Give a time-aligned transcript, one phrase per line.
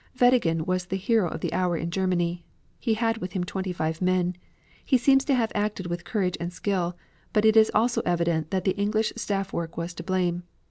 [0.19, 2.43] Weddigen was the hero of the hour in Germany.
[2.79, 4.35] He had with him twenty five men.
[4.83, 6.97] He seems to have acted with courage and skill,
[7.33, 10.41] but it is also evident that the English staff work was to blame.